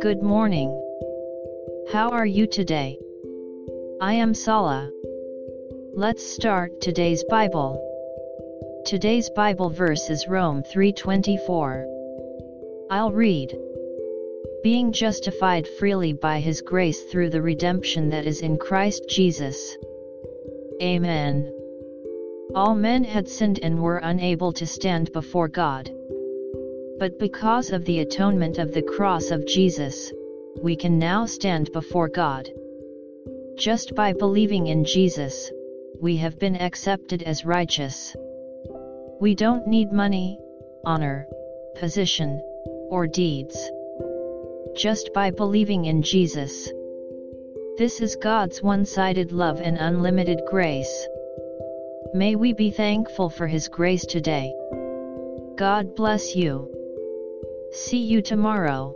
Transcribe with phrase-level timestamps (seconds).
[0.00, 0.70] Good morning.
[1.92, 2.98] How are you today?
[4.00, 4.90] I am Sala.
[5.92, 7.78] Let's start today's Bible.
[8.86, 11.84] Today's Bible verse is Rome 3:24.
[12.90, 13.54] I'll read.
[14.62, 19.76] Being justified freely by his grace through the redemption that is in Christ Jesus.
[20.80, 21.52] Amen.
[22.54, 25.90] All men had sinned and were unable to stand before God.
[26.98, 30.12] But because of the atonement of the cross of Jesus,
[30.62, 32.48] we can now stand before God.
[33.56, 35.50] Just by believing in Jesus,
[36.00, 38.14] we have been accepted as righteous.
[39.20, 40.38] We don't need money,
[40.84, 41.26] honor,
[41.76, 42.40] position,
[42.90, 43.70] or deeds.
[44.76, 46.70] Just by believing in Jesus.
[47.78, 51.08] This is God's one-sided love and unlimited grace.
[52.12, 54.54] May we be thankful for His grace today.
[55.56, 56.73] God bless you.
[57.76, 58.94] See you tomorrow.